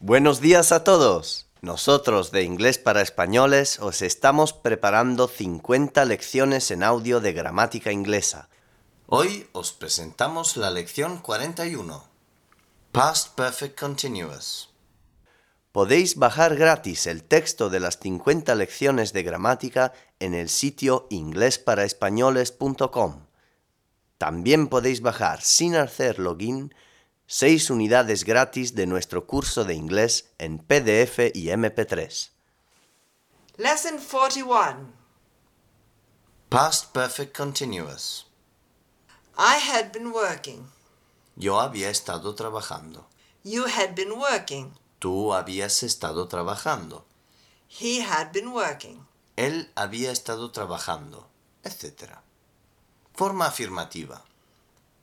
Buenos 0.00 0.40
días 0.40 0.70
a 0.70 0.84
todos. 0.84 1.48
Nosotros 1.60 2.30
de 2.30 2.44
Inglés 2.44 2.78
para 2.78 3.02
Españoles 3.02 3.80
os 3.80 4.00
estamos 4.00 4.52
preparando 4.52 5.26
50 5.26 6.04
lecciones 6.04 6.70
en 6.70 6.84
audio 6.84 7.18
de 7.18 7.32
gramática 7.32 7.90
inglesa. 7.90 8.48
Hoy 9.08 9.48
os 9.50 9.72
presentamos 9.72 10.56
la 10.56 10.70
lección 10.70 11.18
41. 11.18 12.04
Past 12.92 13.34
Perfect 13.34 13.76
Continuous. 13.76 14.72
Podéis 15.72 16.14
bajar 16.14 16.54
gratis 16.54 17.08
el 17.08 17.24
texto 17.24 17.68
de 17.68 17.80
las 17.80 17.98
50 17.98 18.54
lecciones 18.54 19.12
de 19.12 19.24
gramática 19.24 19.92
en 20.20 20.34
el 20.34 20.48
sitio 20.48 21.08
inglesparaespañoles.com. 21.10 23.22
También 24.16 24.68
podéis 24.68 25.00
bajar 25.00 25.42
sin 25.42 25.74
hacer 25.74 26.20
login 26.20 26.72
6 27.30 27.68
unidades 27.68 28.24
gratis 28.24 28.74
de 28.74 28.86
nuestro 28.86 29.26
curso 29.26 29.64
de 29.64 29.74
inglés 29.74 30.30
en 30.38 30.58
PDF 30.58 31.30
y 31.34 31.48
MP3. 31.48 32.30
Lesson 33.58 33.98
41. 33.98 34.94
Past 36.48 36.90
Perfect 36.94 37.36
Continuous. 37.36 38.24
I 39.36 39.58
had 39.58 39.92
been 39.92 40.10
working. 40.10 40.70
Yo 41.36 41.60
había 41.60 41.90
estado 41.90 42.34
trabajando. 42.34 43.10
You 43.44 43.66
had 43.66 43.94
been 43.94 44.12
working. 44.12 44.72
Tú 44.98 45.34
habías 45.34 45.82
estado 45.82 46.28
trabajando. 46.28 47.04
He 47.68 48.00
had 48.00 48.32
been 48.32 48.54
working. 48.54 49.06
Él 49.36 49.70
había 49.74 50.12
estado 50.12 50.50
trabajando, 50.50 51.28
etc. 51.62 52.22
Forma 53.12 53.44
afirmativa. 53.48 54.24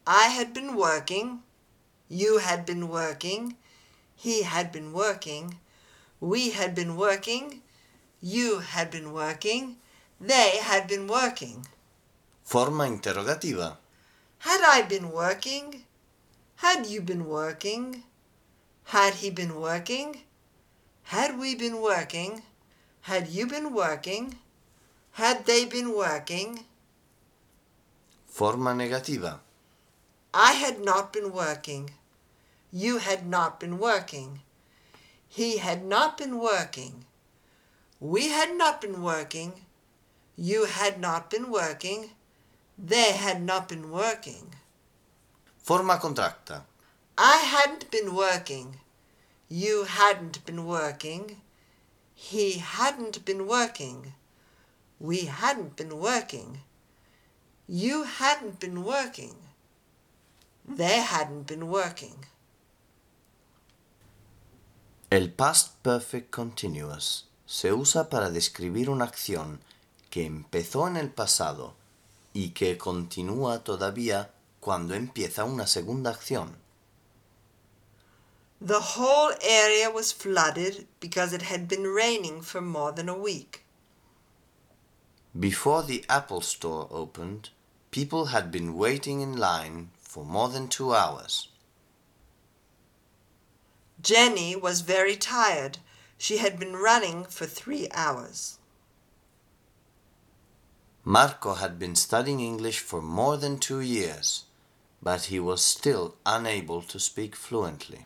I 0.08 0.30
had 0.36 0.54
been 0.54 0.76
working. 0.76 1.45
You 2.10 2.38
had 2.38 2.66
been 2.66 2.88
working. 2.90 3.56
He 4.16 4.44
had 4.44 4.72
been 4.72 4.94
working. 4.94 5.58
We 6.20 6.52
had 6.52 6.76
been 6.76 6.96
working. 6.96 7.62
You 8.22 8.60
had 8.60 8.92
been 8.92 9.12
working. 9.12 9.78
They 10.22 10.58
had 10.58 10.88
been 10.88 11.08
working. 11.08 11.68
Forma 12.44 12.84
interrogativa. 12.86 13.78
Had 14.40 14.62
I 14.64 14.84
been 14.84 15.12
working? 15.12 15.84
Had 16.58 16.86
you 16.86 17.02
been 17.02 17.26
working? 17.28 18.04
Had 18.86 19.16
he 19.16 19.30
been 19.32 19.60
working? 19.60 20.22
Had 21.04 21.40
we 21.40 21.56
been 21.56 21.82
working? 21.82 22.44
Had 23.02 23.28
you 23.28 23.48
been 23.48 23.74
working? 23.74 24.38
Had 25.14 25.46
they 25.46 25.66
been 25.66 25.96
working? 25.96 26.66
Forma 28.28 28.72
negativa. 28.74 29.40
I 30.38 30.52
had 30.52 30.84
not 30.84 31.14
been 31.14 31.32
working. 31.32 31.92
You 32.70 32.98
had 32.98 33.26
not 33.26 33.58
been 33.58 33.80
working. 33.80 34.42
He 35.30 35.60
had 35.60 35.86
not 35.86 36.18
been 36.18 36.40
working. 36.40 37.06
We 38.02 38.28
had 38.32 38.58
not 38.58 38.82
been 38.82 39.02
working. 39.02 39.54
You 40.36 40.66
had 40.66 41.00
not 41.00 41.30
been 41.30 41.50
working. 41.50 42.10
They 42.78 43.14
had 43.14 43.42
not 43.42 43.70
been 43.70 43.90
working. 43.90 44.54
Forma 45.64 45.96
contracta. 46.00 46.64
I 47.18 47.38
hadn't 47.38 47.90
been 47.90 48.14
working. 48.14 48.82
You 49.48 49.86
hadn't 49.86 50.46
been 50.46 50.66
working. 50.66 51.40
He 52.14 52.58
hadn't 52.58 53.24
been 53.24 53.48
working. 53.48 54.14
We 55.00 55.20
hadn't 55.26 55.78
been 55.78 55.98
working. 55.98 56.60
You 57.68 58.04
hadn't 58.04 58.60
been 58.60 58.84
working. 58.84 59.36
They 60.68 61.02
hadn't 61.02 61.48
been 61.48 61.70
working. 61.70 62.26
El 65.12 65.30
past 65.30 65.82
perfect 65.84 66.32
continuous 66.32 67.26
se 67.46 67.72
usa 67.72 68.10
para 68.10 68.32
describir 68.32 68.90
una 68.90 69.06
acción 69.06 69.60
que 70.10 70.26
empezó 70.26 70.88
en 70.88 70.98
el 70.98 71.10
pasado 71.10 71.76
y 72.34 72.50
que 72.50 72.78
continúa 72.78 73.64
todavía 73.64 74.32
cuando 74.60 74.96
empieza 74.96 75.44
una 75.44 75.68
segunda 75.68 76.10
acción. 76.10 76.58
The 78.60 78.80
whole 78.98 79.36
area 79.42 79.90
was 79.92 80.12
flooded 80.12 80.88
because 81.00 81.34
it 81.34 81.44
had 81.44 81.68
been 81.68 81.86
raining 81.86 82.42
for 82.42 82.62
more 82.62 82.92
than 82.92 83.08
a 83.08 83.14
week. 83.14 83.64
Before 85.38 85.84
the 85.84 86.04
Apple 86.10 86.42
store 86.42 86.88
opened, 86.90 87.50
people 87.92 88.28
had 88.28 88.52
been 88.52 88.76
waiting 88.76 89.22
in 89.22 89.38
line 89.38 89.92
for 90.16 90.24
more 90.24 90.48
than 90.48 90.70
two 90.70 90.96
hours. 90.96 91.50
Jenny 94.02 94.56
was 94.56 94.80
very 94.80 95.18
tired. 95.18 95.80
She 96.18 96.38
had 96.38 96.58
been 96.58 96.78
running 96.78 97.26
for 97.26 97.46
three 97.46 97.90
hours. 97.94 98.58
Marco 101.04 101.56
had 101.56 101.78
been 101.78 101.96
studying 101.96 102.40
English 102.40 102.80
for 102.80 103.02
more 103.02 103.36
than 103.36 103.60
two 103.60 103.82
years, 103.82 104.46
but 105.04 105.24
he 105.24 105.38
was 105.38 105.62
still 105.62 106.16
unable 106.26 106.82
to 106.84 106.98
speak 106.98 107.36
fluently. 107.36 108.06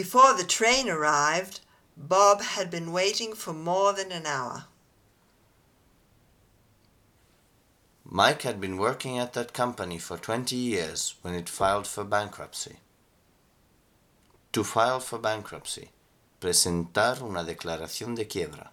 Before 0.00 0.32
the 0.32 0.50
train 0.58 0.88
arrived, 0.88 1.60
Bob 1.98 2.40
had 2.40 2.70
been 2.70 2.92
waiting 2.92 3.34
for 3.34 3.52
more 3.52 3.92
than 3.92 4.10
an 4.10 4.24
hour. 4.24 4.64
Mike 8.16 8.42
had 8.42 8.60
been 8.60 8.76
working 8.76 9.18
at 9.18 9.32
that 9.32 9.52
company 9.52 9.98
for 9.98 10.16
20 10.16 10.54
years 10.54 11.16
when 11.22 11.34
it 11.34 11.48
filed 11.48 11.84
for 11.84 12.04
bankruptcy. 12.04 12.76
To 14.52 14.62
file 14.62 15.00
for 15.00 15.18
bankruptcy. 15.18 15.90
Presentar 16.40 17.20
una 17.22 17.42
declaración 17.42 18.14
de 18.14 18.26
quiebra. 18.26 18.70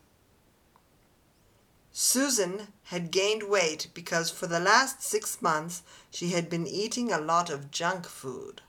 Susan 1.91 2.67
had 2.83 3.09
gained 3.09 3.49
weight 3.49 3.87
because 3.95 4.29
for 4.29 4.45
the 4.45 4.59
last 4.59 5.01
six 5.01 5.41
months 5.41 5.81
she 6.11 6.29
had 6.29 6.47
been 6.47 6.67
eating 6.67 7.11
a 7.11 7.17
lot 7.17 7.49
of 7.49 7.71
junk 7.71 8.05
food. 8.05 8.61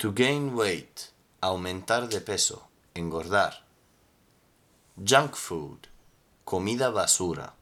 To 0.00 0.12
gain 0.12 0.54
weight. 0.54 1.12
Aumentar 1.42 2.10
de 2.10 2.20
peso. 2.20 2.64
Engordar. 2.94 3.54
Junk 5.02 5.34
food. 5.34 5.88
Comida 6.44 6.92
basura. 6.92 7.55